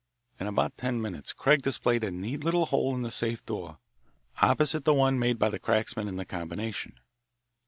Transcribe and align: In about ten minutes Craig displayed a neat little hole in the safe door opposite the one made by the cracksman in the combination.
In 0.39 0.47
about 0.47 0.77
ten 0.77 0.99
minutes 0.99 1.31
Craig 1.31 1.61
displayed 1.61 2.03
a 2.03 2.09
neat 2.09 2.43
little 2.43 2.65
hole 2.65 2.95
in 2.95 3.03
the 3.03 3.11
safe 3.11 3.45
door 3.45 3.77
opposite 4.41 4.83
the 4.83 4.95
one 4.95 5.19
made 5.19 5.37
by 5.37 5.51
the 5.51 5.59
cracksman 5.59 6.07
in 6.07 6.15
the 6.15 6.25
combination. 6.25 6.95